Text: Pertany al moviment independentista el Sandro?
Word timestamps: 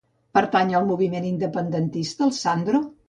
Pertany 0.37 0.71
al 0.79 0.87
moviment 0.93 1.27
independentista 1.33 2.27
el 2.29 2.35
Sandro? 2.39 2.81